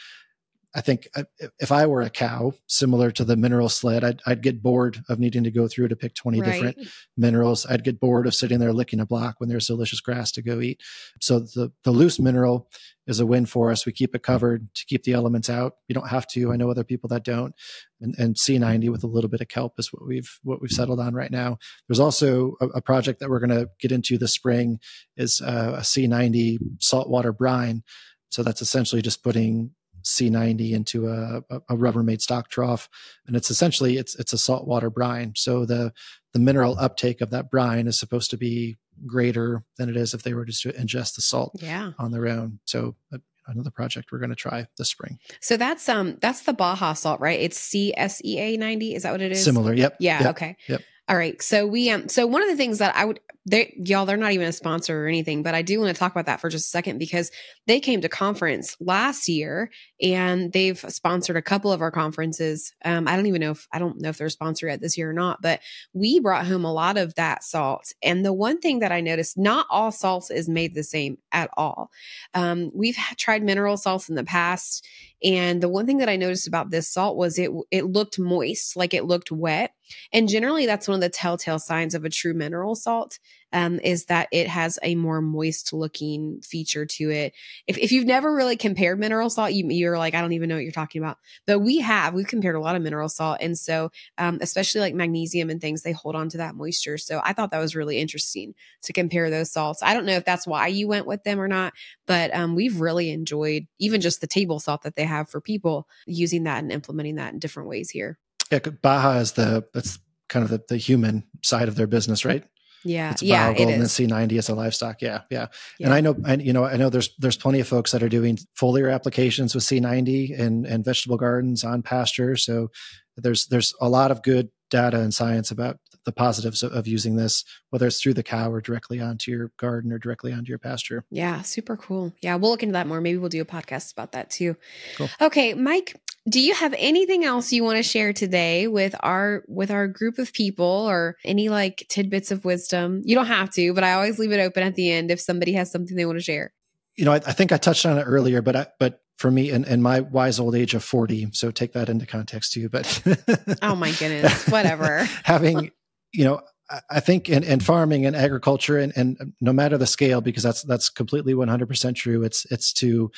[0.74, 1.24] I think uh,
[1.58, 5.18] if I were a cow, similar to the mineral sled, I'd, I'd get bored of
[5.18, 6.52] needing to go through to pick 20 right.
[6.52, 6.78] different
[7.16, 7.64] minerals.
[7.66, 10.60] I'd get bored of sitting there licking a block when there's delicious grass to go
[10.60, 10.82] eat.
[11.20, 12.68] So the, the loose mineral
[13.06, 13.86] is a win for us.
[13.86, 15.76] We keep it covered to keep the elements out.
[15.88, 16.52] You don't have to.
[16.52, 17.54] I know other people that don't.
[18.02, 21.00] And, and Sea-90 with a little bit of kelp is what we've what we've settled
[21.00, 21.56] on right now.
[21.88, 24.78] There's also a, a project that we're going to get into this spring
[25.16, 27.82] is uh, a Sea-90 saltwater brine.
[28.30, 29.70] So that's essentially just putting
[30.02, 32.88] Sea-90 into a, a Rubbermaid stock trough,
[33.26, 35.32] and it's essentially it's it's a saltwater brine.
[35.36, 35.92] So the
[36.32, 40.22] the mineral uptake of that brine is supposed to be greater than it is if
[40.22, 41.92] they were just to ingest the salt yeah.
[41.98, 42.58] on their own.
[42.64, 45.18] So uh, another project we're going to try this spring.
[45.40, 47.40] So that's um that's the Baja salt, right?
[47.40, 48.94] It's CSEA 90.
[48.94, 49.44] Is that what it is?
[49.44, 49.74] Similar.
[49.74, 49.96] Yep.
[50.00, 50.20] Yeah.
[50.20, 50.30] Yep.
[50.30, 50.56] Okay.
[50.68, 50.82] Yep.
[51.08, 51.40] All right.
[51.42, 54.32] So we um so one of the things that I would they y'all they're not
[54.32, 56.66] even a sponsor or anything, but I do want to talk about that for just
[56.66, 57.30] a second because
[57.66, 62.72] they came to conference last year and they've sponsored a couple of our conferences.
[62.84, 65.10] Um I don't even know if I don't know if they're sponsored yet this year
[65.10, 65.60] or not, but
[65.92, 67.92] we brought home a lot of that salt.
[68.02, 71.50] And the one thing that I noticed, not all salt is made the same at
[71.56, 71.90] all.
[72.34, 74.86] Um we've tried mineral salts in the past
[75.22, 78.76] and the one thing that I noticed about this salt was it it looked moist,
[78.76, 79.72] like it looked wet.
[80.12, 83.18] And generally that's one of the telltale signs of a true mineral salt
[83.52, 87.32] um, is that it has a more moist looking feature to it.
[87.66, 90.56] If, if you've never really compared mineral salt, you, you're like, I don't even know
[90.56, 91.18] what you're talking about.
[91.46, 93.38] But we have, we've compared a lot of mineral salt.
[93.40, 96.98] And so, um, especially like magnesium and things, they hold on to that moisture.
[96.98, 99.82] So I thought that was really interesting to compare those salts.
[99.82, 101.72] I don't know if that's why you went with them or not,
[102.06, 105.88] but um, we've really enjoyed even just the table salt that they have for people
[106.06, 108.18] using that and implementing that in different ways here.
[108.50, 109.98] Yeah, Baja is the that's
[110.28, 112.44] kind of the, the human side of their business, right?
[112.84, 115.02] Yeah, it's yeah, it and Sea ninety as a livestock.
[115.02, 115.86] Yeah, yeah, yeah.
[115.86, 118.08] And I know, I, you know, I know there's there's plenty of folks that are
[118.08, 122.36] doing foliar applications with Sea ninety and and vegetable gardens on pasture.
[122.36, 122.70] So
[123.16, 127.16] there's there's a lot of good data and science about the positives of, of, using
[127.16, 130.58] this, whether it's through the cow or directly onto your garden or directly onto your
[130.58, 131.04] pasture.
[131.10, 132.14] Yeah, super cool.
[132.22, 133.00] Yeah, we'll look into that more.
[133.00, 134.56] Maybe we'll do a podcast about that too.
[134.96, 135.08] Cool.
[135.20, 139.70] Okay, Mike, do you have anything else you want to share today with our with
[139.70, 143.02] our group of people or any like tidbits of wisdom?
[143.04, 145.52] You don't have to, but I always leave it open at the end if somebody
[145.54, 146.52] has something they want to share.
[146.96, 149.50] You know, I, I think I touched on it earlier, but I, but for me
[149.50, 153.02] in, in my wise old age of 40 so take that into context too but
[153.62, 155.70] oh my goodness whatever having
[156.12, 156.40] you know
[156.88, 160.62] i think in, in farming and agriculture and, and no matter the scale because that's
[160.62, 163.10] that's completely 100% true it's it's to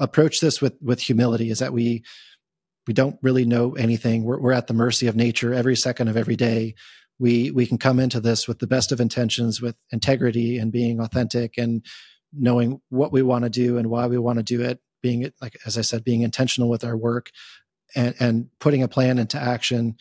[0.00, 2.04] approach this with with humility is that we
[2.86, 4.24] we don't really know anything.
[4.24, 6.74] We're, we're at the mercy of nature every second of every day.
[7.18, 11.00] We we can come into this with the best of intentions with integrity and being
[11.00, 11.84] authentic and
[12.32, 15.56] knowing what we want to do and why we want to do it being like
[15.66, 17.30] as I said, being intentional with our work
[17.94, 19.96] and and putting a plan into action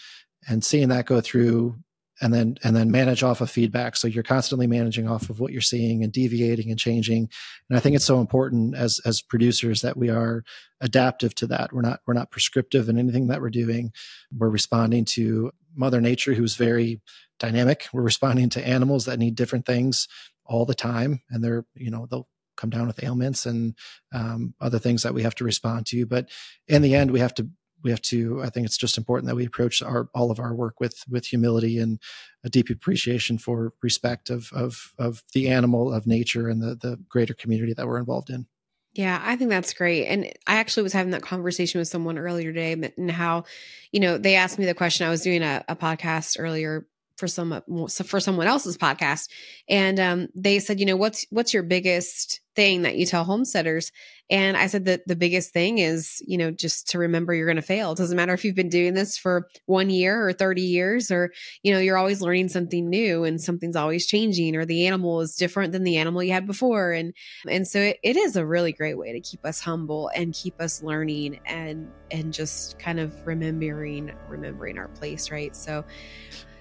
[0.48, 1.76] and seeing that go through
[2.22, 3.96] and then and then manage off of feedback.
[3.96, 7.30] So you're constantly managing off of what you're seeing and deviating and changing.
[7.70, 10.44] And i think it's so important as as producers that we are
[10.82, 11.74] adaptive to that.
[11.74, 13.92] We're not we're not prescriptive in anything that we're doing.
[14.36, 17.02] We're responding to mother nature who's very
[17.40, 17.88] dynamic.
[17.94, 20.08] We're responding to animals that need different things
[20.46, 23.76] all the time and they're you know they'll come down with ailments and
[24.14, 26.06] um, other things that we have to respond to.
[26.06, 26.30] But
[26.68, 27.50] in the end, we have to
[27.84, 28.42] we have to.
[28.42, 31.26] I think it's just important that we approach our all of our work with with
[31.26, 32.00] humility and
[32.44, 36.98] a deep appreciation for respect of of of the animal, of nature, and the the
[37.10, 38.48] greater community that we're involved in.
[38.94, 40.06] Yeah, I think that's great.
[40.06, 43.46] And I actually was having that conversation with someone earlier today and how,
[43.92, 45.08] you know, they asked me the question.
[45.08, 46.86] I was doing a, a podcast earlier
[47.18, 49.30] for some for someone else's podcast
[49.70, 53.92] and um, they said you know what's what's your biggest thing that you tell homesteaders?
[54.30, 57.58] And i said that the biggest thing is you know just to remember you're going
[57.58, 57.92] to fail.
[57.92, 61.32] It doesn't matter if you've been doing this for one year or 30 years or
[61.62, 65.36] you know you're always learning something new and something's always changing or the animal is
[65.36, 67.14] different than the animal you had before and
[67.50, 70.60] and so it, it is a really great way to keep us humble and keep
[70.62, 75.56] us learning and and just kind of remembering remembering our place right?
[75.56, 75.84] So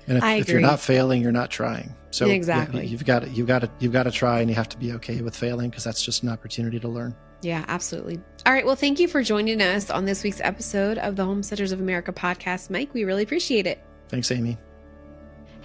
[0.06, 1.94] and if, if, you're not failing, you're not trying.
[2.10, 4.56] So exactly, yeah, you've got to, you've got to, you've got to try, and you
[4.56, 7.14] have to be okay with failing because that's just an opportunity to learn.
[7.42, 8.20] Yeah, absolutely.
[8.46, 8.64] All right.
[8.64, 12.12] Well, thank you for joining us on this week's episode of the Homesteaders of America
[12.12, 12.94] podcast, Mike.
[12.94, 13.82] We really appreciate it.
[14.08, 14.58] Thanks, Amy.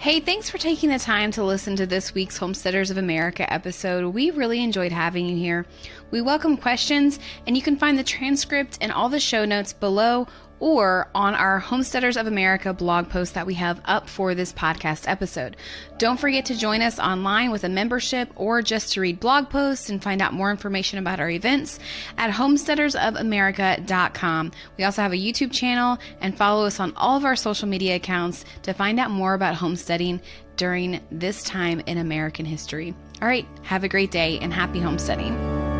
[0.00, 4.14] Hey, thanks for taking the time to listen to this week's Homesteaders of America episode.
[4.14, 5.66] We really enjoyed having you here.
[6.12, 10.28] We welcome questions, and you can find the transcript and all the show notes below
[10.60, 15.08] or on our Homesteaders of America blog post that we have up for this podcast
[15.08, 15.56] episode.
[15.98, 19.90] Don't forget to join us online with a membership or just to read blog posts
[19.90, 21.78] and find out more information about our events
[22.16, 24.52] at homesteadersofamerica.com.
[24.76, 27.94] We also have a YouTube channel and follow us on all of our social media
[27.96, 30.20] accounts to find out more about homesteading
[30.56, 32.94] during this time in American history.
[33.22, 35.77] All right, have a great day and happy homesteading.